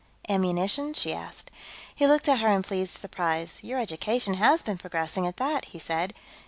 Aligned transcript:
"Ammunition?" 0.27 0.95
she 0.95 1.13
asked. 1.13 1.51
He 1.93 2.07
looked 2.07 2.27
at 2.27 2.39
her 2.39 2.47
in 2.47 2.63
pleased 2.63 2.97
surprise. 2.97 3.63
"Your 3.63 3.77
education 3.77 4.33
has 4.33 4.63
been 4.63 4.79
progressing, 4.79 5.27
at 5.27 5.37
that," 5.37 5.65
he 5.65 5.77
said. 5.77 6.15